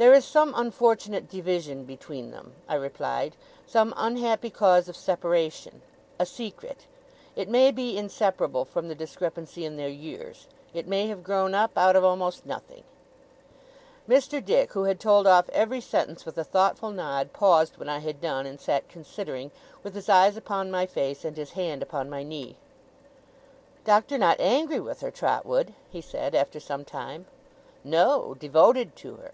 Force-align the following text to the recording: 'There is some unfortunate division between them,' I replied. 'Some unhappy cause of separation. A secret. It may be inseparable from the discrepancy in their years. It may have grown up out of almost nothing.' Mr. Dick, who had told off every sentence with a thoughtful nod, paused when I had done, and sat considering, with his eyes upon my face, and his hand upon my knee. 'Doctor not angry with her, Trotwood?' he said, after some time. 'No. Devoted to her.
'There 0.00 0.14
is 0.14 0.24
some 0.24 0.54
unfortunate 0.56 1.28
division 1.28 1.82
between 1.82 2.30
them,' 2.30 2.52
I 2.68 2.76
replied. 2.76 3.34
'Some 3.66 3.92
unhappy 3.96 4.48
cause 4.48 4.88
of 4.88 4.94
separation. 4.96 5.82
A 6.20 6.24
secret. 6.24 6.86
It 7.34 7.48
may 7.48 7.72
be 7.72 7.98
inseparable 7.98 8.64
from 8.64 8.86
the 8.86 8.94
discrepancy 8.94 9.64
in 9.64 9.76
their 9.76 9.88
years. 9.88 10.46
It 10.72 10.86
may 10.86 11.08
have 11.08 11.24
grown 11.24 11.52
up 11.52 11.76
out 11.76 11.96
of 11.96 12.04
almost 12.04 12.46
nothing.' 12.46 12.84
Mr. 14.08 14.44
Dick, 14.44 14.72
who 14.72 14.84
had 14.84 15.00
told 15.00 15.26
off 15.26 15.48
every 15.48 15.80
sentence 15.80 16.24
with 16.24 16.38
a 16.38 16.44
thoughtful 16.44 16.92
nod, 16.92 17.32
paused 17.32 17.76
when 17.76 17.88
I 17.88 17.98
had 17.98 18.20
done, 18.20 18.46
and 18.46 18.60
sat 18.60 18.88
considering, 18.88 19.50
with 19.82 19.96
his 19.96 20.08
eyes 20.08 20.36
upon 20.36 20.70
my 20.70 20.86
face, 20.86 21.24
and 21.24 21.36
his 21.36 21.50
hand 21.58 21.82
upon 21.82 22.08
my 22.08 22.22
knee. 22.22 22.56
'Doctor 23.84 24.16
not 24.16 24.38
angry 24.38 24.78
with 24.78 25.00
her, 25.00 25.10
Trotwood?' 25.10 25.74
he 25.90 26.00
said, 26.00 26.36
after 26.36 26.60
some 26.60 26.84
time. 26.84 27.26
'No. 27.82 28.36
Devoted 28.38 28.94
to 28.94 29.16
her. 29.16 29.32